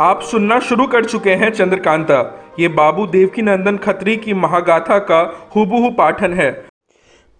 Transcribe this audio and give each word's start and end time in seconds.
आप 0.00 0.22
सुनना 0.22 0.60
शुरू 0.60 0.86
कर 0.86 1.04
चुके 1.04 1.30
हैं 1.30 1.50
चंद्रकांता। 1.50 2.44
ये 2.60 2.68
बाबू 2.68 3.06
देवकी 3.06 3.42
नंदन 3.42 3.76
खत्री 3.76 4.16
की 4.16 4.34
महागाथा 4.34 4.98
का 4.98 5.48
हुबहू 5.56 5.90
पाठन 5.90 6.34
है। 6.34 6.50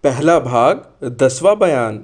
पहला 0.03 0.39
भाग, 0.39 0.81
दसवां 1.03 1.59
बयान। 1.59 1.97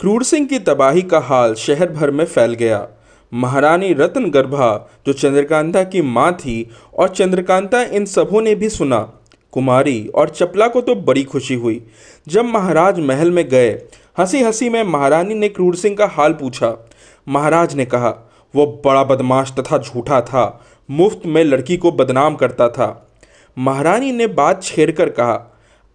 क्रूर 0.00 0.22
सिंह 0.22 0.46
की 0.46 0.58
तबाही 0.58 1.02
का 1.02 1.18
हाल 1.18 1.54
शहर 1.54 1.90
भर 1.90 2.10
में 2.10 2.24
फैल 2.24 2.54
गया। 2.54 2.88
महारानी 3.34 3.92
रतन 3.92 4.30
गर्भा, 4.30 4.90
जो 5.06 5.12
चंद्रकांता 5.12 5.84
की 5.84 6.02
माँ 6.02 6.32
थी 6.32 6.70
और 6.98 7.08
चंद्रकांता 7.08 7.82
इन 7.82 8.04
सबों 8.04 8.42
ने 8.42 8.54
भी 8.54 8.68
सुना। 8.68 9.12
कुमारी 9.52 10.08
और 10.14 10.28
चपला 10.28 10.68
को 10.68 10.80
तो 10.80 10.94
बड़ी 10.94 11.24
खुशी 11.24 11.54
हुई। 11.54 11.86
जब 12.28 12.44
महाराज 12.44 13.00
महल 13.00 13.30
में 13.30 13.48
गए 13.48 13.70
हँसी 14.18 14.42
हँसी 14.42 14.68
में 14.68 14.82
महारानी 14.82 15.34
ने 15.34 15.48
क्रूर 15.48 15.76
सिंह 15.76 15.96
का 15.96 16.06
हाल 16.06 16.32
पूछा। 16.32 16.88
महाराज 17.28 17.74
ने 17.74 17.84
कहा 17.84 18.29
वो 18.54 18.66
बड़ा 18.84 19.04
बदमाश 19.04 19.52
तथा 19.58 19.78
झूठा 19.78 20.20
था, 20.20 20.64
मुफ़्त 20.88 21.26
में 21.26 21.42
लड़की 21.44 21.76
को 21.76 21.92
बदनाम 21.92 22.36
करता 22.36 22.68
था। 22.68 23.06
महारानी 23.56 24.12
ने 24.12 24.26
बात 24.26 24.62
छेड़कर 24.62 25.08
कहा, 25.10 25.46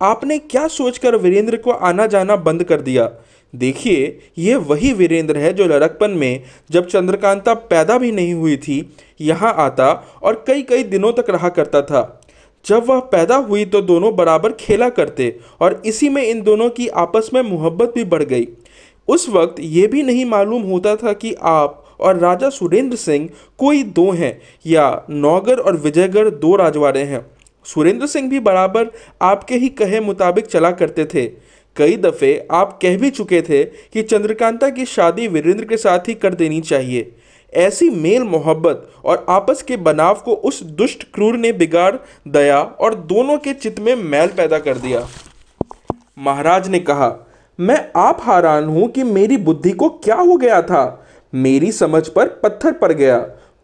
आपने 0.02 0.38
क्या 0.40 0.68
सोचकर 0.68 1.16
वीरेंद्र 1.16 1.58
को 1.58 1.72
आना 1.72 2.08
जाना 2.08 2.36
बंद 2.38 2.64
कर 2.64 2.82
दिया? 2.82 3.10
देखिए, 3.54 4.20
ये 4.38 4.56
वही 4.56 4.92
वीरेंद्र 4.94 5.38
है 5.38 5.52
जो 5.54 5.66
लड़कपन 5.66 6.12
में, 6.12 6.44
जब 6.72 6.88
चंद्रकांता 6.88 7.54
पैदा 7.54 7.98
भी 7.98 8.12
नहीं 8.12 8.34
हुई 8.34 8.58
थी, 8.58 8.96
यहाँ 9.22 9.54
आता 9.58 9.92
और 10.24 10.44
कई 10.48 10.62
कई 10.62 10.84
दिनों 10.84 11.12
तक 11.14 11.30
रहा 11.30 11.50
करता 11.50 11.82
था। 11.82 12.22
जब 12.66 12.86
वह 12.86 13.00
पैदा 13.12 13.36
हुई 13.38 13.66
तो 13.66 13.82
दोनों 13.82 14.16
बराबर 14.16 14.52
खेला 14.52 14.90
करते 14.90 15.36
और 15.62 15.82
इसी 15.86 16.10
में 16.10 16.22
इन 16.24 16.42
दोनों 16.42 16.70
की 16.70 16.88
आपस 16.88 17.30
में 17.34 17.42
मोहब्बत 17.42 17.94
भी 17.96 18.04
बढ़ 18.04 18.24
गई। 18.24 18.48
उस 19.08 19.28
वक्त 19.30 19.60
ये 19.60 19.88
भी 19.88 20.04
नहीं 20.04 20.26
मालूम 20.26 20.62
होता 20.64 20.96
था 20.96 21.14
कि 21.14 21.34
आप 21.44 21.85
और 22.00 22.18
राजा 22.18 22.50
सुरेंद्र 22.50 22.98
सिंह 22.98 23.30
कोई 23.60 23.84
दो 23.84 24.10
हैं, 24.12 24.40
या 24.66 25.06
नौगर 25.10 25.60
और 25.60 25.78
विजयगढ़ 25.78 26.30
दो 26.30 26.56
राजवाड़े 26.56 27.04
हैं। 27.04 27.26
सुरेंद्र 27.66 28.08
सिंह 28.08 28.30
भी 28.30 28.40
बराबर 28.40 28.92
आपके 29.22 29.56
ही 29.56 29.70
कहे 29.70 30.00
मुताबिक 30.00 30.46
चला 30.46 30.72
करते 30.72 31.06
थे। 31.06 31.26
कई 31.78 31.96
दफ़े 31.98 32.48
आप 32.52 32.80
कह 32.82 32.98
भी 32.98 33.10
चुके 33.10 33.42
थे 33.42 33.64
कि 33.64 34.02
चंद्रकांता 34.04 34.70
की 34.70 34.86
शादी 34.86 35.28
वीरेंद्र 35.28 35.66
के 35.66 35.78
साथ 35.78 36.08
ही 36.08 36.14
कर 36.14 36.34
देनी 36.34 36.62
चाहिए। 36.62 37.12
ऐसी 37.54 37.90
मेल 37.90 38.24
मोहब्बत 38.24 38.88
और 39.06 39.26
आपस 39.30 39.62
के 39.62 39.78
बनाव 39.78 40.22
को 40.26 40.34
उस 40.34 40.62
दुष्ट, 40.64 41.04
क्रूर 41.14 41.38
ने 41.38 41.52
बिगाड़, 41.52 41.96
दया 42.28 42.62
और 42.62 42.96
दोनों 42.96 43.38
के 43.38 43.54
चित्त 43.54 43.80
में 43.80 43.96
मैल 43.96 44.28
पैदा 44.28 44.60
कर 44.60 44.78
दिया। 44.78 45.08
महाराज 46.18 46.68
ने 46.70 46.80
कहा, 46.80 47.12
मैं 47.60 47.78
आप 47.96 48.22
हैरान 48.22 48.66
हूँ 48.66 48.88
कि 48.88 49.04
मेरी 49.04 49.38
बुद्धि 49.38 49.72
को 49.72 49.90
क्या 49.90 50.16
हो 50.16 50.38
गया 50.38 50.62
था। 50.62 51.05
मेरी 51.36 51.72
समझ 51.72 52.08
पर 52.08 52.28
पत्थर 52.44 52.72
पड़ 52.72 52.92
गया। 52.92 53.18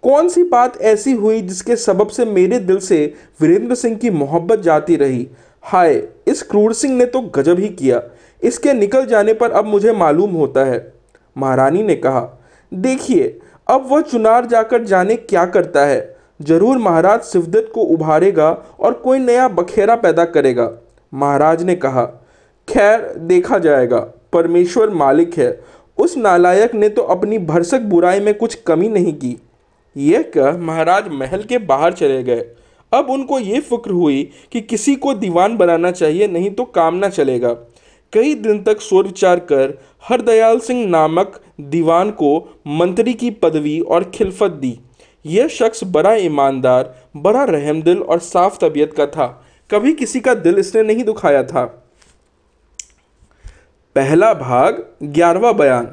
कौन 0.03 0.29
सी 0.29 0.43
बात 0.43 0.81
ऐसी 0.81 1.11
हुई 1.11 1.41
जिसके 1.41 1.75
सबब 1.75 2.07
से 2.07 2.25
मेरे 2.25 2.59
दिल 2.59 2.79
से 2.79 3.13
वीरेंद्र 3.41 3.75
सिंह 3.75 3.97
की 3.97 4.09
मोहब्बत 4.09 4.59
जाती 4.59 4.95
रही? 4.95 5.27
हाय, 5.63 6.01
इस 6.27 6.41
क्रूर 6.43 6.73
सिंह 6.73 6.95
ने 6.95 7.05
तो 7.05 7.21
गजब 7.35 7.59
ही 7.59 7.69
किया। 7.69 8.01
इसके 8.41 8.73
निकल 8.73 9.05
जाने 9.05 9.33
पर 9.33 9.51
अब 9.51 9.65
मुझे 9.65 9.91
मालूम 9.93 10.31
होता 10.31 10.63
है। 10.65 10.93
महारानी 11.35 11.83
ने 11.83 11.95
कहा, 11.95 12.27
देखिए, 12.71 13.39
अब 13.67 13.87
वह 13.91 14.01
चुनार 14.01 14.45
जाकर 14.45 14.83
जाने 14.83 15.15
क्या 15.15 15.45
करता 15.45 15.85
है। 15.85 16.15
ज़रूर 16.41 16.77
महाराज 16.77 17.21
शिवदत्त 17.23 17.71
को 17.73 17.81
उभारेगा 17.81 18.49
और 18.79 18.93
कोई 18.93 19.19
नया 19.19 19.47
बखेरा 19.47 19.95
पैदा 19.95 20.25
करेगा। 20.25 20.69
महाराज 21.13 21.63
ने 21.63 21.75
कहा, 21.75 22.05
खैर, 22.67 23.13
देखा 23.17 23.57
जाएगा। 23.57 23.99
परमेश्वर 24.33 24.89
मालिक 24.89 25.37
है 25.37 25.51
उस 25.97 26.17
नालायक 26.17 26.73
ने 26.75 26.89
तो 26.89 27.01
अपनी 27.01 27.37
भरसक 27.37 27.81
बुराई 27.81 28.19
में 28.19 28.33
कुछ 28.33 28.55
कमी 28.55 28.89
नहीं 28.89 29.13
की। 29.13 29.37
यह 29.95 30.21
कह 30.37 30.57
महाराज 30.57 31.07
महल 31.11 31.43
के 31.43 31.57
बाहर 31.57 31.93
चले 31.93 32.23
गए। 32.23 32.45
अब 32.91 33.09
उनको 33.09 33.39
ये 33.39 33.59
फ़िक्र 33.59 33.91
हुई 33.91 34.23
कि 34.51 34.61
किसी 34.61 34.95
को 34.95 35.13
दीवान 35.13 35.57
बनाना 35.57 35.91
चाहिए, 35.91 36.27
नहीं 36.27 36.51
तो 36.51 36.63
काम 36.65 36.95
ना 36.95 37.09
चलेगा। 37.09 37.53
कई 38.13 38.33
दिन 38.35 38.61
तक 38.63 38.81
सोच 38.81 39.05
विचार 39.05 39.39
कर 39.39 39.77
हरदयाल 40.09 40.59
सिंह 40.59 40.85
नामक 40.87 41.39
दीवान 41.61 42.11
को 42.11 42.37
मंत्री 42.67 43.13
की 43.13 43.29
पदवी 43.31 43.79
और 43.79 44.03
खिलफत 44.03 44.51
दी। 44.51 44.77
यह 45.25 45.47
शख्स 45.47 45.83
बड़ा 45.83 46.13
ईमानदार, 46.15 46.95
बड़ा 47.17 47.43
रहमदिल 47.43 47.97
और 47.97 48.19
साफ़ 48.19 48.57
तबीयत 48.61 48.93
का 48.93 49.05
था। 49.05 49.27
कभी 49.69 49.93
किसी 49.93 50.19
का 50.19 50.33
दिल 50.33 50.59
इसने 50.59 50.83
नहीं 50.83 51.03
दुखाया 51.03 51.43
था। 51.43 51.80
पहला 53.95 54.33
भाग, 54.33 54.83
ग्यारहवा 55.05 55.51
बयान। 55.51 55.85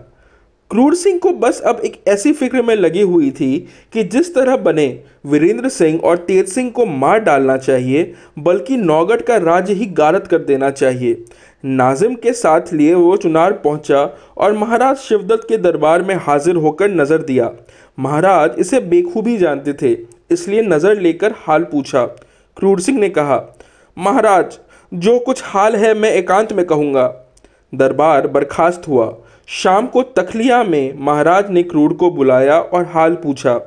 क्रूर 0.70 0.94
सिंह 0.94 1.18
को 1.18 1.30
बस 1.32 1.60
अब 1.60 1.80
एक 1.84 1.96
ऐसी 2.08 2.32
फ़िक्र 2.32 2.62
में 2.62 2.74
लगी 2.76 3.00
हुई 3.02 3.30
थी 3.30 3.58
कि 3.92 4.02
जिस 4.04 4.34
तरह 4.34 4.56
बने, 4.56 4.86
वीरेंद्र 5.26 5.68
सिंह 5.68 6.00
और 6.00 6.16
तेज 6.18 6.48
सिंह 6.48 6.70
को 6.70 6.86
मार 6.86 7.20
डालना 7.20 7.56
चाहिए, 7.56 8.14
बल्कि 8.38 8.76
नौगढ़ 8.76 9.20
का 9.20 9.36
राज्य 9.36 9.74
ही 9.74 9.86
गारत 9.88 10.26
कर 10.26 10.38
देना 10.40 10.70
चाहिए। 10.70 11.24
नाजिम 11.64 12.14
के 12.14 12.32
साथ 12.34 12.72
लिए 12.72 12.94
वो 12.94 13.16
चुनार 13.16 13.52
पहुँचा 13.58 14.04
और 14.36 14.52
महाराज 14.54 14.96
शिवदत्त 14.98 15.48
के 15.48 15.56
दरबार 15.58 16.02
में 16.02 16.14
हाजिर 16.16 16.56
होकर 16.56 16.90
नज़र 16.90 17.22
दिया। 17.22 17.50
महाराज 17.98 18.58
इसे 18.58 18.80
बेखूबी 18.82 19.36
जानते 19.38 19.72
थे, 19.72 19.96
इसलिए 20.30 20.62
नज़र 20.64 21.00
लेकर 21.00 21.34
हाल 21.38 21.64
पूछा। 21.64 22.04
क्रूर 22.56 22.80
सिंह 22.80 22.98
ने 22.98 23.08
कहा, 23.10 23.42
महाराज, 23.96 24.58
जो 24.92 25.18
कुछ 25.18 25.42
हाल 25.44 25.76
है 25.76 25.94
मैं 25.94 26.12
एकांत 26.12 26.52
में 26.52 26.64
कहूँगा। 26.66 27.14
दरबार 27.72 28.26
बर्खास्त 28.26 28.88
हुआ। 28.88 29.12
शाम 29.48 29.86
को 29.86 30.02
तखलिया 30.16 30.62
में 30.64 30.94
महाराज 30.98 31.50
ने 31.50 31.62
क्रूर 31.62 31.92
को 31.92 32.10
बुलाया 32.10 32.58
और 32.58 32.84
हाल 32.86 33.14
पूछा। 33.14 33.60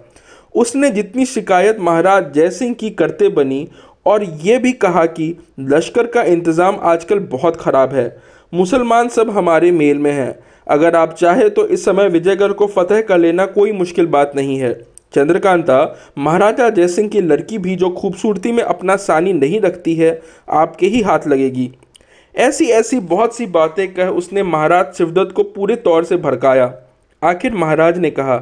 उसने 0.55 0.89
जितनी 0.89 1.25
शिकायत 1.25 1.79
महाराज 1.79 2.31
जयसिंह 2.33 2.73
की 2.73 2.89
करते 2.91 3.29
बनी 3.29 3.67
और 4.05 4.23
ये 4.23 4.57
भी 4.57 4.71
कहा 4.73 5.05
कि 5.07 5.35
लश्कर 5.61 6.07
का 6.07 6.23
इंतज़ाम 6.23 6.77
आजकल 6.83 7.19
बहुत 7.31 7.57
ख़राब 7.57 7.93
है। 7.93 8.15
मुसलमान 8.53 9.09
सब 9.09 9.29
हमारे 9.29 9.71
मेल 9.71 9.97
में 9.97 10.11
हैं। 10.11 10.35
अगर 10.67 10.95
आप 10.95 11.13
चाहे 11.13 11.49
तो 11.49 11.67
इस 11.67 11.85
समय 11.85 12.09
विजयगढ़ 12.09 12.51
को 12.51 12.67
फतेह 12.67 13.01
कर 13.01 13.17
लेना 13.17 13.45
कोई 13.47 13.71
मुश्किल 13.71 14.07
बात 14.07 14.31
नहीं 14.35 14.57
है। 14.59 14.73
चंद्रकांता, 15.13 15.95
महाराजा 16.17 16.69
जयसिंह 16.69 17.07
की 17.09 17.21
लड़की 17.21 17.57
भी 17.57 17.75
जो 17.75 17.89
खूबसूरती 17.91 18.51
में 18.51 18.63
अपना 18.63 18.95
सानी 18.97 19.33
नहीं 19.33 19.59
रखती 19.61 19.95
है, 19.95 20.21
आपके 20.49 20.87
ही 20.87 21.01
हाथ 21.01 21.27
लगेगी। 21.27 21.71
ऐसी 22.35 22.65
ऐसी 22.65 22.99
बहुत 22.99 23.35
सी 23.35 23.45
बातें 23.45 23.93
कह 23.93 24.07
उसने 24.07 24.43
महाराज 24.43 24.93
शिवदत्त 24.93 25.35
को 25.35 25.43
पूरे 25.43 25.75
तौर 25.75 26.03
से 26.03 26.17
भड़काया। 26.17 26.73
आखिर 27.21 27.53
महाराज 27.53 27.97
ने 27.97 28.09
कहा, 28.09 28.41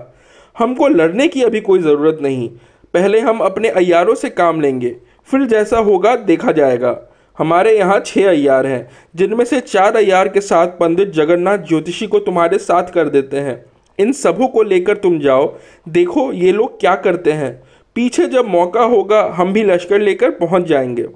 हमको 0.55 0.87
लड़ने 0.87 1.27
की 1.27 1.41
अभी 1.41 1.61
कोई 1.61 1.79
ज़रूरत 1.79 2.19
नहीं। 2.21 2.49
पहले 2.93 3.19
हम 3.19 3.39
अपने 3.39 3.69
अयारों 3.69 4.15
से 4.15 4.29
काम 4.29 4.61
लेंगे, 4.61 4.95
फिर 5.29 5.45
जैसा 5.45 5.77
होगा 5.77 6.15
देखा 6.15 6.51
जाएगा। 6.51 6.97
हमारे 7.37 7.77
यहाँ 7.77 7.99
छः 7.99 8.29
अयार 8.29 8.67
हैं, 8.67 8.89
जिनमें 9.15 9.43
से 9.45 9.59
चार 9.59 9.95
अयार 9.95 10.27
के 10.27 10.41
साथ 10.41 10.67
पंडित 10.67 11.09
जगन्नाथ 11.09 11.57
ज्योतिषी 11.57 12.07
को 12.07 12.19
तुम्हारे 12.19 12.57
साथ 12.57 12.83
कर 12.83 13.09
देते 13.09 13.37
हैं। 13.37 13.63
इन 13.99 14.11
सबों 14.11 14.47
को 14.47 14.63
लेकर 14.63 14.97
तुम 14.97 15.19
जाओ, 15.19 15.53
देखो 15.89 16.31
ये 16.33 16.51
लोग 16.51 16.79
क्या 16.79 16.95
करते 16.95 17.31
हैं। 17.31 17.51
पीछे 17.95 18.25
जब 18.25 18.47
मौका 18.47 18.81
होगा, 18.81 19.21
हम 19.35 19.53
भी 19.53 19.63
लश्कर 19.63 19.99
लेकर 19.99 20.31
पहुँच 20.31 20.63
जाएँगे। 20.63 21.07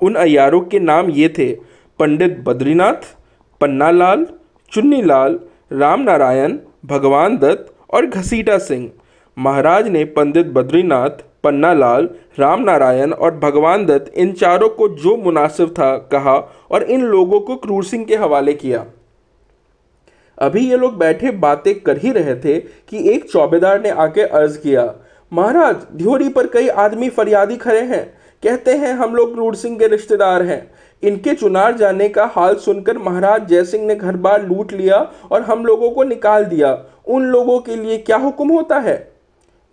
उन 0.00 0.14
अयारों 0.14 0.60
के 0.60 0.78
नाम 0.78 1.10
ये 1.10 1.28
थे 1.28 1.71
पंडित 2.02 2.38
बद्रीनाथ, 2.44 3.04
पन्नालाल, 3.60 4.24
चुन्नीलाल 4.72 5.38
राम 5.72 6.00
नारायण 6.00 6.56
भगवान 6.86 7.36
दत्त 7.38 7.66
और 7.90 8.06
घसीटा 8.06 8.56
सिंह। 8.58 8.90
महाराज 9.36 9.88
ने 9.88 10.04
पंडित 10.04 10.46
बद्रीनाथ, 10.46 11.22
पन्नालाल 11.44 12.08
राम 12.38 12.62
नारायण 12.62 13.12
और 13.12 13.36
भगवान 13.38 13.84
दत्त 13.86 14.12
इन 14.14 14.32
चारों 14.32 14.68
को 14.68 14.88
जो 14.96 15.16
मुनासिब 15.16 15.70
था 15.70 15.96
कहा 16.12 16.34
और 16.70 16.82
इन 16.82 17.04
लोगों 17.04 17.40
को 17.40 17.56
क्रूर 17.56 17.84
सिंह 17.84 18.04
के 18.04 18.16
हवाले 18.16 18.52
किया। 18.54 18.84
अभी 20.38 20.68
ये 20.70 20.76
लोग 20.76 20.98
बैठे 20.98 21.30
बातें 21.38 21.74
कर 21.80 21.98
ही 21.98 22.12
रहे 22.12 22.34
थे 22.34 22.58
कि 22.58 23.08
एक 23.10 23.30
चौबेदार 23.30 23.82
ने 23.82 23.90
आके 23.90 24.22
अर्ज़ 24.22 24.58
किया, 24.58 24.92
महाराज, 25.32 25.76
ध्योरी 25.94 26.28
पर 26.28 26.46
कई 26.46 26.68
आदमी 26.68 27.08
फरियादी 27.10 27.56
खड़े 27.56 27.80
हैं। 27.80 28.04
कहते 28.42 28.72
हैं 28.72 28.92
हम 28.94 29.14
लोग 29.14 29.34
क्रूर 29.34 29.54
सिंह 29.54 29.78
के 29.78 29.86
रिश्तेदार 29.86 30.42
हैं। 30.42 30.62
इनके 31.02 31.34
चुनार 31.34 31.76
जाने 31.76 32.08
का 32.08 32.24
हाल 32.26 32.54
सुनकर 32.54 32.98
महाराज 32.98 33.46
जयसिंह 33.48 33.84
ने 33.86 33.94
घर 33.94 34.16
बार 34.16 34.46
लूट 34.46 34.72
लिया 34.72 34.96
और 35.32 35.42
हम 35.42 35.64
लोगों 35.66 35.90
को 35.90 36.02
निकाल 36.02 36.44
दिया। 36.44 36.72
उन 37.06 37.24
लोगों 37.24 37.58
के 37.58 37.76
लिए 37.76 37.98
क्या 37.98 38.16
हुक्म 38.16 38.48
होता 38.48 38.78
है? 38.78 39.12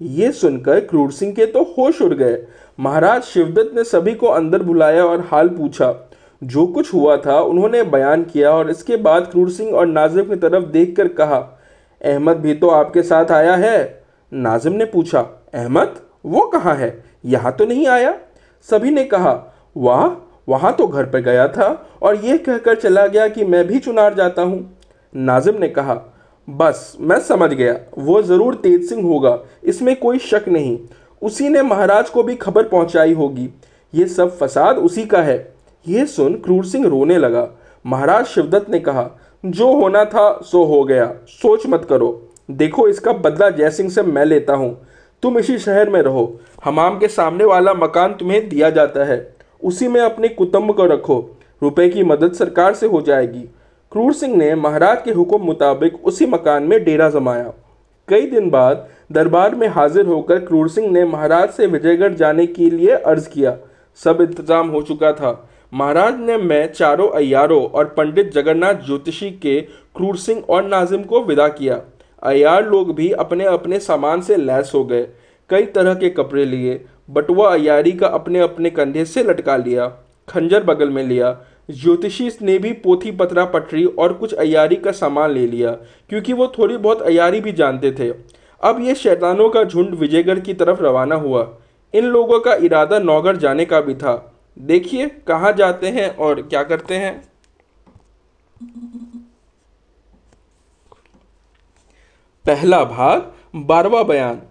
ये 0.02 0.31
सुनकर 0.31 0.80
क्रूर 0.80 1.12
सिंह 1.12 1.34
के 1.34 1.46
तो 1.46 1.64
होश 1.78 2.02
उड़ 2.02 2.14
गए। 2.14 2.38
महाराज 2.80 3.22
शिवदत्त 3.24 3.76
ने 3.76 3.84
सभी 3.84 4.14
को 4.14 4.28
अंदर 4.28 4.64
बुलाया 4.64 5.06
और 5.06 5.26
हाल 5.31 5.50
पूछा। 5.50 5.94
जो 6.42 6.66
कुछ 6.68 6.94
हुआ 6.94 7.18
था, 7.18 7.40
उन्होंने 7.40 7.84
बयान 7.84 8.24
किया 8.24 8.52
और 8.52 8.70
इसके 8.70 8.98
बाद 8.98 9.28
क्रूर 9.28 9.50
सिंह 9.50 9.72
और 9.72 9.86
नाजिम 9.86 10.24
की 10.24 10.36
तरफ़ 10.36 10.66
देखकर 10.66 11.08
कहा, 11.08 11.38
अहमद 12.02 12.38
भी 12.38 12.54
तो 12.54 12.70
आपके 12.70 13.02
साथ 13.02 13.31
आया 13.31 13.56
है। 13.56 14.04
नाजिम 14.31 14.74
ने 14.74 14.86
पूछा, 14.86 15.20
अहमद, 15.54 15.96
वो 16.26 16.46
कहाँ 16.48 16.76
है? 16.76 17.04
यहाँ 17.26 17.52
तो 17.52 17.66
नहीं 17.66 17.88
आया? 17.88 18.14
सभी 18.70 18.92
ने 18.92 19.04
कहा, 19.04 19.34
वाह 19.78 20.08
वहाँ 20.50 20.74
तो 20.74 20.88
घर 20.88 21.06
पर 21.06 21.19
गया 21.19 21.48
था 21.48 21.68
और 22.01 22.16
यह 22.16 22.38
कहकर 22.38 22.75
चला 22.75 23.07
गया 23.07 23.28
कि 23.28 23.46
मैं 23.46 23.68
भी 23.68 23.80
चुनार 23.80 24.13
जाता 24.13 24.42
हूँ। 24.42 24.78
नाजिम 25.16 25.57
ने 25.60 25.68
कहा, 25.68 25.96
बस, 26.48 26.98
मैं 27.00 27.19
समझ 27.19 27.54
गया। 27.54 27.75
वो 27.98 28.22
ज़रूर 28.22 28.56
तेज 28.56 28.90
सिंह 28.90 29.01
होगा। 29.04 29.38
इसमें 29.63 29.96
कोई 29.96 30.19
शक 30.19 30.46
नहीं। 30.48 30.78
उसी 31.22 31.50
ने 31.50 31.62
महाराज 31.62 32.10
को 32.10 32.24
भी 32.24 32.36
खबर 32.36 32.63
पहुंचाई 32.63 33.13
होगी। 33.13 33.50
ये 33.94 34.06
सब 34.06 34.38
फसाद 34.38 34.78
उसी 34.78 35.06
का 35.06 35.22
है। 35.22 35.54
यह 35.88 36.06
सुन 36.06 36.34
क्रूर 36.36 36.66
सिंह 36.66 36.88
रोने 36.88 37.18
लगा। 37.18 37.48
महाराज 37.86 38.25
शिवदत्त 38.25 38.69
ने 38.69 38.80
कहा, 38.80 39.10
जो 39.45 39.74
होना 39.74 40.06
था, 40.06 40.40
सो 40.44 40.63
हो 40.63 40.84
गया। 40.84 41.13
सोच 41.28 41.68
मत 41.68 41.86
करो। 41.90 42.30
देखो, 42.52 42.88
इसका 42.88 43.13
बदला 43.13 43.50
जयसिंह 43.50 43.90
से 43.90 44.02
मैं 44.02 44.25
लेता 44.25 44.54
हूँ। 44.54 44.78
तुम 45.24 45.40
इसी 45.40 45.57
शहर 45.57 45.90
में 45.90 46.02
रहो। 46.02 46.40
हमाम 46.63 46.98
के 47.00 47.07
सामने 47.07 47.45
वाला 47.45 47.74
मकान 47.74 48.13
तुम्हें 48.13 48.50
दिया 48.50 48.69
जाता 48.69 49.04
है। 49.04 49.38
उसी 49.61 49.88
में 49.88 50.01
अपने 50.01 50.27
कुटुंब 50.27 50.73
को 50.73 50.85
रखो। 50.85 51.17
रुपए 51.61 51.89
की 51.89 52.03
मदद 52.03 52.33
सरकार 52.33 52.73
से 52.73 52.88
हो 52.88 53.01
जाएगी। 53.01 53.41
क्रूर 53.91 54.13
सिंह 54.13 54.35
ने 54.38 54.53
महाराज 54.56 55.01
के 55.01 55.11
हुक्म 55.11 55.41
मुताबिक 55.41 56.06
उसी 56.06 56.25
मकान 56.25 56.63
में 56.63 56.83
डेरा 56.83 57.09
जमाया। 57.09 57.53
कई 58.07 58.25
दिन 58.25 58.50
बाद 58.50 58.88
दरबार 59.11 59.56
में 59.56 59.67
हाजिर 59.67 60.06
होकर 60.06 60.39
क्रूर 60.39 60.69
सिंह 60.69 60.89
ने 60.91 61.03
महाराज 61.06 61.50
से 61.50 61.65
विजयगढ़ 61.67 62.13
जाने 62.13 62.45
के 62.47 62.69
लिए 62.69 62.91
अर्ज़ 62.91 63.29
किया। 63.29 63.56
सब 64.00 64.21
इंतज़ाम 64.21 64.69
हो 64.69 64.81
चुका 64.81 65.11
था। 65.13 65.50
महाराज 65.73 66.19
ने 66.19 66.38
मैं, 66.38 66.71
चारों 66.73 67.09
अयारों 67.09 67.63
और 67.63 67.85
पंडित 67.88 68.31
जगन्नाथ 68.33 68.85
ज्योतिषी 68.85 69.29
के 69.31 69.59
क्रूर 69.95 70.17
सिंह 70.17 70.44
और 70.50 70.65
नाजिम 70.65 71.03
को 71.03 71.23
विदा 71.23 71.47
किया। 71.47 71.81
अयार 72.23 72.65
लोग 72.65 72.94
भी 72.95 73.09
अपने 73.11 73.45
अपने 73.45 73.79
सामान 73.79 74.21
से 74.21 74.35
लैस 74.35 74.71
हो 74.75 74.83
गए। 74.83 75.07
कई 75.50 75.65
तरह 75.65 75.94
के 75.94 76.09
कपड़े 76.09 76.45
लिए 76.45 76.73
बटुआ 77.09 77.53
अयारी 77.53 77.91
का 77.91 78.07
अपने 78.07 78.39
अपने 78.39 78.69
कंधे 78.69 79.06
से 79.06 79.23
लटका 79.23 79.57
लिया, 79.57 79.88
खंजर 80.29 80.63
बगल 80.63 80.89
में 80.89 81.03
लिया। 81.03 81.38
ज्योतिषी 81.71 82.29
ने 82.41 82.57
भी 82.59 82.71
पोथी 82.73 83.11
पतरा 83.11 83.45
पटरी 83.45 83.85
और 83.85 84.13
कुछ 84.13 84.33
अयारी 84.33 84.75
का 84.75 84.91
सामान 84.91 85.31
ले 85.31 85.45
लिया, 85.47 85.71
क्योंकि 86.09 86.33
वो 86.33 86.47
थोड़ी 86.47 86.77
बहुत 86.77 87.01
अयारी 87.01 87.41
भी 87.41 87.51
जानते 87.51 87.91
थे। 87.91 88.09
अब 88.63 88.79
ये 88.81 88.95
शैतानों 88.95 89.50
का 89.50 89.63
झुंड 89.63 89.95
विजयगढ़ 89.95 90.39
की 90.39 90.53
तरफ़ 90.53 90.81
रवाना 90.81 91.15
हुआ। 91.15 91.47
इन 91.94 92.06
लोगों 92.06 92.39
का 92.39 92.53
इरादा 92.56 93.00
नौगढ़ 93.00 93.38
जाने 93.38 93.65
का 93.65 93.81
भी 93.81 93.95
था। 93.95 94.35
देखिए, 94.59 95.07
कहाँ 95.27 95.53
जाते 95.53 95.88
हैं 95.88 96.15
और 96.15 96.41
क्या 96.41 96.63
करते 96.63 96.95
हैं? 96.95 97.29
पहला 102.45 102.83
भाग 102.83 103.31
बारवा 103.56 104.03
बयान। 104.03 104.41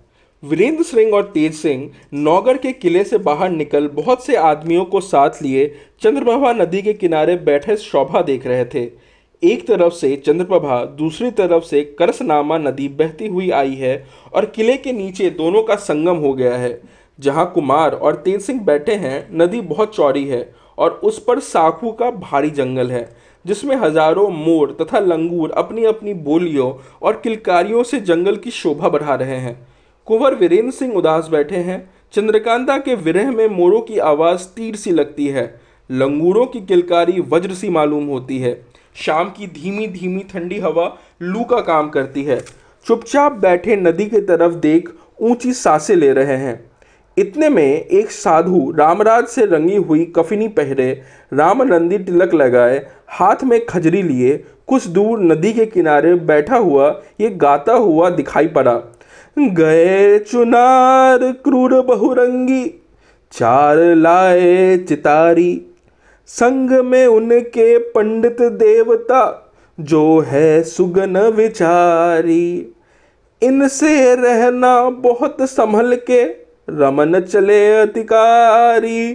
वीरेंद्र 0.43 0.83
सिंह 0.83 1.15
और 1.15 1.23
तेज 1.25 1.55
सिंह 1.55 1.91
नौगढ़ 2.15 2.57
के 2.57 2.73
किले 2.73 3.03
से 3.05 3.19
बाहर 3.19 3.51
निकल 3.51 3.87
बहुत 3.89 4.25
से 4.25 4.35
आदमियों 4.37 4.85
को 4.85 5.01
साथ 5.01 5.43
लिए 5.43 5.67
चंद्रप्रभा 6.03 6.53
नदी 6.53 6.83
के 6.83 6.93
किनारे 6.93 7.35
बैठे 7.39 7.77
शोभा 7.77 8.21
देख 8.23 8.47
रहे 8.47 8.65
थे। 8.65 8.83
एक 9.43 9.67
तरफ़ 9.67 9.93
से 9.93 10.15
चंद्रप्रभा, 10.17 10.85
दूसरी 10.85 11.31
तरफ़ 11.31 11.65
से 11.65 11.83
करसनामा 11.99 12.59
नदी 12.59 12.89
बहती 12.91 13.27
हुई 13.27 13.51
आई 13.51 13.75
है 13.75 14.07
और 14.35 14.47
किले 14.47 14.77
के 14.77 14.93
नीचे 14.93 15.31
दोनों 15.31 15.63
का 15.63 15.77
संगम 15.77 16.17
हो 16.17 16.33
गया 16.35 16.57
है, 16.57 16.81
जहाँ 17.19 17.51
कुमार 17.55 17.93
और 17.93 18.17
तेज 18.17 18.41
सिंह 18.43 18.61
बैठे 18.61 18.95
हैं, 18.95 19.29
नदी 19.33 19.61
बहुत 19.63 19.95
चौड़ी 19.97 20.25
है 20.25 20.51
और 20.79 21.01
उस 21.05 21.19
पर 21.25 21.41
साखू 21.41 21.91
का 21.93 22.11
भारी 22.13 22.51
जंगल 22.51 22.91
है, 22.91 23.09
जिसमें 23.45 23.75
हज़ारों 23.77 24.29
मोर 24.31 24.77
तथा 24.81 24.99
लंगूर 24.99 25.51
अपनी 25.53 25.85
अपनी 25.85 26.15
बोलियों 26.15 26.73
और 27.03 27.21
किलकारियों 27.25 27.83
से 27.83 28.01
जंगल 28.03 28.37
की 28.37 28.51
शोभा 28.51 28.89
बढ़ा 28.89 29.15
रहे 29.15 29.37
हैं। 29.37 29.57
कुंवर 30.09 30.35
वीरेंद्र 30.35 30.71
सिंह 30.71 30.95
उदास 30.95 31.29
बैठे 31.29 31.57
हैं। 31.57 31.79
चंद्रकांता 32.13 32.77
के 32.79 32.95
विरह 32.95 33.31
में 33.31 33.49
मोरों 33.49 33.81
की 33.81 33.99
आवाज़ 33.99 34.47
तीर 34.57 34.77
सी 34.77 34.91
लगती 34.91 35.27
है। 35.27 35.61
लंगूरों 35.91 36.47
की 36.47 36.61
किलकारी 36.61 37.21
वज्र 37.29 37.55
सी 37.55 37.69
मालूम 37.69 38.07
होती 38.07 38.39
है। 38.39 38.55
शाम 38.95 39.29
की 39.29 39.47
धीमी 39.47 39.87
धीमी 39.87 40.25
ठंडी 40.33 40.59
हवा 40.59 40.87
लू 41.23 41.45
का 41.45 41.61
काम 41.61 41.89
करती 41.89 42.23
है। 42.23 42.41
चुपचाप 42.87 43.33
बैठे 43.33 43.77
नदी 43.77 44.07
की 44.07 44.21
तरफ़ 44.21 44.55
देख 44.55 44.91
ऊँची 45.21 45.53
साँसें 45.53 45.95
ले 45.97 46.13
रहे 46.13 46.37
हैं। 46.37 46.59
इतने 47.17 47.49
में 47.49 47.65
एक 47.65 48.11
साधु 48.11 48.73
रामराज 48.79 49.27
से 49.27 49.47
रंगी 49.47 49.77
हुई 49.77 50.13
कफिनी 50.17 50.49
पहरे 50.49 50.91
रामनंदी 51.33 51.99
तिलक 51.99 52.35
लगाए, 52.35 52.87
हाथ 53.09 53.45
में 53.45 53.65
खजरी 53.67 54.03
लिए, 54.03 54.37
कुछ 54.67 54.87
दूर 54.87 55.21
नदी 55.21 55.53
के 55.53 55.67
किनारे 55.67 56.15
बैठा 56.15 56.57
हुआ, 56.57 57.03
ये 57.21 57.31
गाता 57.31 57.73
हुआ 57.73 58.11
दिखाई 58.11 58.49
पड़ा। 58.49 58.81
गए 59.39 60.19
चुनार 60.19 61.19
क्रूर 61.19 61.83
बहुरंगी, 61.83 62.83
चार 63.33 63.77
लाए 63.77 64.79
चितारी। 64.79 65.63
संग 66.27 66.71
में 66.71 67.07
उनके 67.07 67.79
पंडित 67.79 68.43
देवता, 68.43 69.53
जो 69.81 70.21
है 70.21 70.63
सुगन 70.63 71.19
विचारी। 71.19 72.75
इनसे 73.43 74.15
रहना 74.15 74.91
बहुत 74.91 75.37
संभल 75.43 75.97
के, 75.97 76.25
रमन 76.71 77.21
चले 77.21 77.77
अधिकारी। 77.77 79.15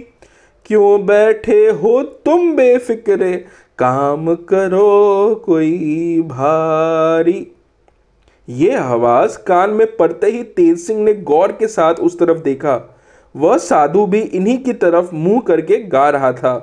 क्यों 0.66 1.06
बैठे 1.06 1.70
हो 1.70 2.02
तुम 2.02 2.52
बेफिक्रे, 2.52 3.44
काम 3.78 4.34
करो 4.34 5.34
कोई 5.46 6.22
भारी। 6.26 7.53
ये 8.48 8.74
आवाज़ 8.76 9.36
कान 9.38 9.70
में 9.70 9.86
पड़ते 9.96 10.26
ही 10.26 10.42
तेज 10.42 10.78
सिंह 10.78 11.00
ने 11.00 11.14
गौर 11.14 11.52
के 11.52 11.66
साथ 11.66 11.94
उस 11.94 12.18
तरफ़ 12.18 12.38
देखा। 12.38 12.74
वह 13.36 13.56
साधु 13.58 14.06
भी 14.06 14.20
इन्हीं 14.20 14.58
की 14.58 14.72
तरफ़ 14.72 15.14
मुँह 15.14 15.40
करके 15.40 15.76
गा 15.82 16.08
रहा 16.10 16.32
था। 16.32 16.58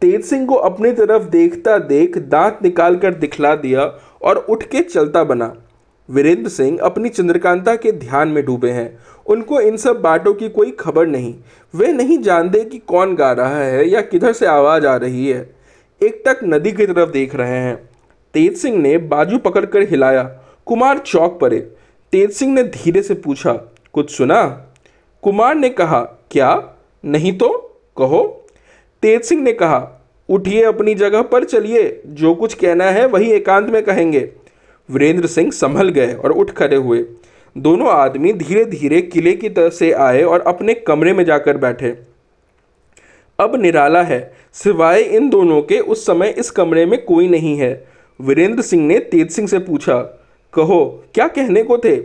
तेज 0.00 0.24
सिंह 0.24 0.46
को 0.46 0.54
अपनी 0.54 0.92
तरफ़ 0.92 1.22
देखता 1.22 1.78
देख 1.78 2.18
दांत 2.18 2.58
निकाल 2.62 2.96
कर 2.96 3.14
दिखला 3.14 3.54
दिया 3.56 3.84
और 4.22 4.36
उठ 4.36 4.62
के 4.62 4.80
चलता 4.80 5.24
बना। 5.24 5.52
वीरेंद्र 6.08 6.50
सिंह 6.50 6.78
अपनी 6.82 7.08
चंद्रकांता 7.08 7.76
के 7.76 7.92
ध्यान 7.92 8.28
में 8.28 8.44
डूबे 8.44 8.70
हैं। 8.70 8.98
उनको 9.26 9.60
इन 9.60 9.76
सब 9.76 10.00
बातों 10.00 10.34
की 10.34 10.48
कोई 10.48 10.70
खबर 10.70 11.06
नहीं। 11.06 11.34
वे 11.74 11.92
नहीं 11.92 12.18
जानते 12.18 12.64
कि 12.64 12.78
कौन 12.78 13.14
गा 13.14 13.32
रहा 13.32 13.58
है 13.58 13.88
या 13.88 14.00
किधर 14.00 14.32
से 14.32 14.46
आवाज़ 14.46 14.86
आ 14.86 14.96
रही 14.96 15.28
है। 15.28 15.54
एक 16.00 16.22
तक 16.28 16.40
नदी 16.44 16.72
की 16.72 16.86
तरफ़ 16.86 17.10
देख 17.10 17.34
रहे 17.34 17.58
हैं। 17.58 17.76
तेज 18.34 18.56
सिंह 18.56 18.78
ने 18.78 18.98
बाजू 18.98 19.38
पकड़कर 19.38 19.82
हिलाया 19.82 20.22
कुमार 20.68 20.98
चौक 20.98 21.40
पड़े 21.40 21.58
तेज 22.12 22.30
सिंह 22.30 22.52
ने 22.54 22.62
धीरे 22.62 23.02
से 23.02 23.14
पूछा, 23.14 23.52
कुछ 23.92 24.10
सुना? 24.10 24.66
कुमार 25.22 25.54
ने 25.54 25.68
कहा, 25.68 26.00
क्या? 26.30 26.76
नहीं 27.04 27.38
तो? 27.38 27.78
कहो। 27.98 28.46
तेज 29.02 29.22
सिंह 29.22 29.42
ने 29.42 29.52
कहा, 29.52 30.04
उठिए 30.28 30.62
अपनी 30.62 30.94
जगह 30.94 31.22
पर 31.22 31.44
चलिए, 31.44 32.02
जो 32.06 32.34
कुछ 32.34 32.54
कहना 32.54 32.84
है 32.84 33.06
वही 33.06 33.32
एकांत 33.32 33.68
में 33.68 33.82
कहेंगे। 33.82 34.30
वीरेंद्र 34.90 35.26
सिंह 35.26 35.50
संभल 35.50 35.88
गए 35.88 36.14
और 36.14 36.30
उठ 36.30 36.50
खड़े 36.50 36.76
हुए। 36.76 37.04
दोनों 37.56 37.88
आदमी 37.88 38.32
धीरे 38.32 38.64
धीरे 38.64 39.02
किले 39.02 39.32
की 39.32 39.48
तरफ़ 39.48 39.72
से 39.72 39.92
आए 39.92 40.22
और 40.22 40.40
अपने 40.40 40.74
कमरे 40.74 41.12
में 41.12 41.24
जाकर 41.24 41.56
बैठे। 41.56 41.98
अब 43.38 43.56
निराला 43.56 44.02
है, 44.02 44.34
सिवाय 44.52 45.00
इन 45.00 45.28
दोनों 45.28 45.62
के 45.62 45.78
उस 45.78 46.06
समय 46.06 46.34
इस 46.38 46.50
कमरे 46.50 46.86
में 46.86 47.04
कोई 47.04 47.28
नहीं 47.28 47.56
है। 47.58 47.88
वीरेंद्र 48.20 48.62
सिंह 48.62 48.86
ने 48.86 48.98
तेज 48.98 49.30
सिंह 49.30 49.48
से 49.48 49.58
पूछा 49.58 50.14
कहो, 50.54 51.04
क्या 51.14 51.28
कहने 51.28 51.62
को 51.62 51.78
थे? 51.78 51.96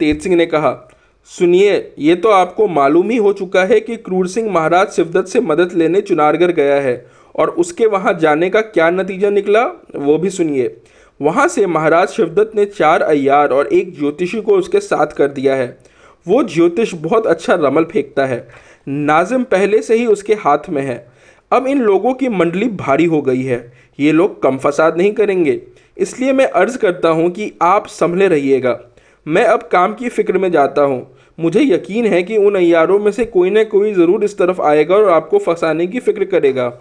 तेज 0.00 0.22
सिंह 0.22 0.36
ने 0.36 0.46
कहा, 0.46 0.88
सुनिए, 1.24 1.92
ये 1.98 2.14
तो 2.14 2.28
आपको 2.28 2.68
मालूम 2.68 3.10
ही 3.10 3.16
हो 3.16 3.32
चुका 3.32 3.64
है 3.64 3.80
कि 3.80 3.96
क्रूर 3.96 4.28
सिंह 4.28 4.50
महाराज 4.52 4.88
शिवदत्त 4.88 5.28
से 5.28 5.40
मदद 5.40 5.72
लेने 5.72 6.00
चुनारगढ़ 6.00 6.50
गया 6.50 6.74
है 6.74 7.06
और 7.34 7.50
उसके 7.50 7.86
वहाँ 7.86 8.14
जाने 8.14 8.50
का 8.50 8.60
क्या 8.60 8.90
नतीजा 8.90 9.30
निकला, 9.30 9.64
वो 9.96 10.18
भी 10.18 10.30
सुनिए। 10.30 10.76
वहाँ 11.20 11.48
से 11.48 11.66
महाराज 11.66 12.08
शिवदत्त 12.08 12.56
ने 12.56 12.64
चार 12.64 13.02
अयार 13.02 13.48
और 13.48 13.66
एक 13.66 13.98
ज्योतिषी 13.98 14.40
को 14.40 14.56
उसके 14.56 14.80
साथ 14.80 15.06
कर 15.06 15.28
दिया 15.28 15.54
है। 15.54 15.78
वो 16.26 16.42
ज्योतिष 16.42 16.94
बहुत 16.94 17.26
अच्छा 17.26 17.54
रमल 17.54 17.84
फेंकता 17.84 18.26
है। 18.26 18.48
नाजिम 18.88 19.44
पहले 19.44 19.82
से 19.82 19.94
ही 19.94 20.06
उसके 20.06 20.34
हाथ 20.34 20.68
में 20.68 20.82
है। 20.82 21.06
अब 21.52 21.66
इन 21.66 21.80
लोगों 21.80 22.14
की 22.14 22.28
मंडली 22.28 22.68
भारी 22.68 23.04
हो 23.04 23.22
गई 23.22 23.42
है। 23.42 23.72
ये 24.00 24.12
लोग 24.12 24.42
कम 24.42 24.58
फसाद 24.58 24.96
नहीं 24.96 25.12
करेंगे। 25.12 25.62
इसलिए 25.96 26.32
मैं 26.32 26.46
अर्ज़ 26.46 26.78
करता 26.78 27.08
हूँ 27.10 27.30
कि 27.30 27.52
आप 27.62 27.86
संभले 27.88 28.28
रहिएगा। 28.28 28.78
मैं 29.26 29.44
अब 29.44 29.68
काम 29.72 29.94
की 29.94 30.08
फ़िक्र 30.08 30.38
में 30.38 30.50
जाता 30.52 30.82
हूँ। 30.82 31.06
मुझे 31.38 31.62
यकीन 31.62 32.06
है 32.06 32.22
कि 32.22 32.36
उन 32.38 32.54
अयारों 32.54 32.98
में 32.98 33.10
से 33.12 33.24
कोई 33.26 33.50
ना 33.50 33.62
कोई 33.66 33.92
ज़रूर 33.94 34.24
इस 34.24 34.36
तरफ़ 34.38 34.60
आएगा 34.62 34.94
और 34.96 35.08
आपको 35.10 35.38
फंसाने 35.38 35.86
की 35.86 36.00
फ़िक्र 36.00 36.24
करेगा। 36.24 36.72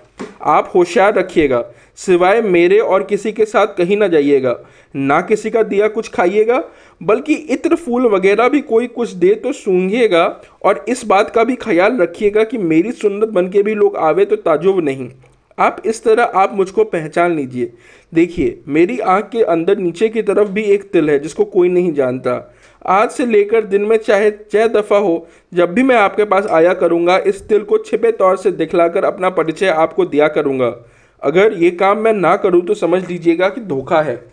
आप 0.43 0.71
होशियार 0.75 1.13
रखिएगा, 1.15 1.63
सिवाय 1.97 2.41
मेरे 2.43 2.77
और 2.79 3.03
किसी 3.03 3.31
के 3.31 3.45
साथ 3.45 3.75
कहीं 3.77 3.97
ना 3.97 4.07
जाइएगा। 4.07 4.55
ना 4.95 5.19
किसी 5.21 5.49
का 5.49 5.63
दिया 5.63 5.87
कुछ 5.87 6.09
खाइएगा, 6.09 6.63
बल्कि 7.01 7.33
इत्र 7.33 7.75
फूल 7.75 8.05
वगैरह 8.07 8.49
भी 8.49 8.61
कोई 8.63 8.87
कुछ 8.89 9.11
दे 9.11 9.33
तो 9.35 9.51
सूंघिएगा 9.53 10.25
और 10.65 10.83
इस 10.89 11.05
बात 11.05 11.29
का 11.29 11.43
भी 11.43 11.55
ख्याल 11.57 11.97
रखिएगा 11.97 12.43
कि 12.43 12.57
मेरी 12.59 12.91
सुन्नत 12.93 13.29
बन 13.29 13.49
के 13.49 13.63
भी 13.63 13.75
लोग 13.75 13.95
आवे 13.97 14.25
तो 14.25 14.35
ताजुब 14.37 14.83
नहीं। 14.83 15.09
आप 15.57 15.81
इस 15.85 16.03
तरह 16.03 16.23
आप 16.23 16.53
मुझको 16.53 16.83
पहचान 16.83 17.35
लीजिए। 17.35 17.71
देखिए, 18.13 18.59
मेरी 18.67 18.99
आँख 18.99 19.29
के 19.29 19.43
अंदर 19.43 19.77
नीचे 19.77 20.09
की 20.09 20.21
तरफ़ 20.21 20.49
भी 20.49 20.61
एक 20.63 20.91
तिल 20.91 21.09
है, 21.09 21.19
जिसको 21.19 21.45
कोई 21.45 21.69
नहीं 21.69 21.93
जानता। 21.93 22.53
आज 22.85 23.09
से 23.09 23.25
लेकर 23.25 23.63
दिन 23.63 23.81
में 23.81 23.97
चाहे 23.97 24.31
छः 24.31 24.67
दफ़ा 24.67 24.97
हो, 24.97 25.27
जब 25.53 25.73
भी 25.73 25.83
मैं 25.83 25.95
आपके 25.95 26.25
पास 26.25 26.47
आया 26.47 26.73
करूँगा, 26.73 27.17
इस 27.17 27.47
तिल 27.47 27.63
को 27.63 27.77
छिपे 27.77 28.11
तौर 28.11 28.37
से 28.37 28.51
दिखलाकर 28.51 29.05
अपना 29.05 29.29
परिचय 29.29 29.67
आपको 29.67 30.05
दिया 30.05 30.27
करूँगा। 30.27 30.75
अगर 31.21 31.53
ये 31.53 31.71
काम 31.71 31.97
मैं 31.97 32.13
ना 32.13 32.35
करूँ 32.35 32.61
तो 32.61 32.73
समझ 32.73 33.07
लीजिएगा 33.09 33.49
कि 33.49 33.61
धोखा 33.61 34.01
है। 34.01 34.23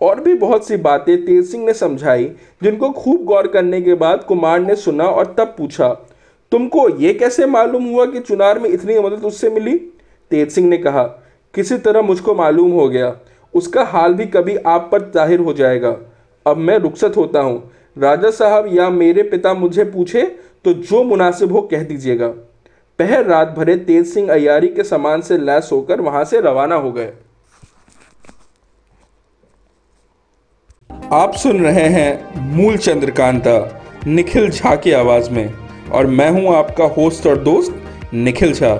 और 0.00 0.20
भी 0.20 0.34
बहुत 0.34 0.66
सी 0.68 0.76
बातें 0.76 1.24
तेज 1.26 1.44
सिंह 1.44 1.64
ने 1.66 1.72
समझाई, 1.72 2.24
जिनको 2.62 2.90
खूब 2.90 3.24
गौर 3.24 3.46
करने 3.46 3.80
के 3.82 3.94
बाद 3.94 4.24
कुमार 4.24 4.60
ने 4.60 4.74
सुना 4.76 5.04
और 5.04 5.34
तब 5.38 5.54
पूछा, 5.58 5.88
तुमको 6.52 6.88
ये 6.98 7.12
कैसे 7.14 7.46
मालूम 7.46 7.84
हुआ 7.84 8.06
कि 8.06 8.20
चुनार 8.20 8.58
में 8.58 8.68
इतनी 8.70 8.98
मदद 8.98 9.24
उससे 9.24 9.50
मिली? 9.50 9.80
तेज 10.30 10.50
सिंह 10.50 10.68
ने 10.68 10.76
कहा, 10.78 11.02
किसी 11.54 11.76
तरह 11.78 12.02
मुझको 12.02 12.34
मालूम 12.34 12.70
हो 12.70 12.88
गया। 12.88 13.14
उसका 13.54 13.84
हाल 13.84 14.14
भी 14.14 14.24
कभी 14.26 14.56
आप 14.56 14.88
पर 14.92 15.10
ज़ाहिर 15.10 15.40
हो 15.40 15.52
जाएगा। 15.52 15.96
अब 16.46 16.56
मैं 16.58 16.78
रुखसत 16.78 17.16
होता 17.16 17.40
हूँ। 17.40 17.70
राजा 17.96 18.30
साहब 18.30 18.66
या 18.72 18.88
मेरे 18.90 19.22
पिता 19.24 19.52
मुझे 19.54 19.84
पूछे 19.84 20.22
तो 20.64 20.72
जो 20.72 21.02
मुनासिब 21.04 21.52
हो 21.52 21.60
कह 21.62 21.82
दीजिएगा। 21.82 22.28
पहर 22.98 23.24
रात 23.24 23.48
भरे 23.48 23.76
तेज 23.76 24.06
सिंह 24.06 24.32
अयारी 24.32 24.68
के 24.68 24.84
सामान 24.84 25.20
से 25.20 25.38
लैस 25.38 25.68
होकर 25.72 26.00
वहाँ 26.00 26.24
से 26.24 26.40
रवाना 26.40 26.74
हो 26.74 26.92
गए। 26.92 27.12
आप 31.14 31.34
सुन 31.34 31.60
रहे 31.60 31.86
हैं 31.88 32.52
मूल 32.52 32.76
चंद्रकांता, 32.76 33.58
निखिल 34.06 34.50
झा 34.50 34.74
की 34.76 34.92
आवाज़ 34.92 35.30
में। 35.30 35.52
और 35.88 36.06
मैं 36.08 36.30
हूँ 36.30 36.54
आपका 36.54 36.84
होस्ट 36.92 37.26
और 37.26 37.38
दोस्त 37.38 38.14
निखिल 38.14 38.52
झा। 38.52 38.74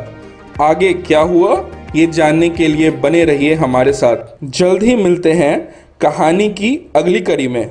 आगे 0.63 0.93
क्या 0.93 1.21
हुआ? 1.21 1.55
ये 1.97 2.07
जानने 2.07 2.49
के 2.49 2.69
लिए 2.69 2.91
बने 2.91 3.25
रहिए 3.25 3.55
हमारे 3.55 3.93
साथ। 3.93 4.17
जल्द 4.45 4.83
ही 4.83 4.95
मिलते 4.97 5.33
हैं 5.33 5.59
कहानी 6.01 6.49
की 6.49 6.91
अगली 6.97 7.21
कड़ी 7.21 7.49
में। 7.49 7.65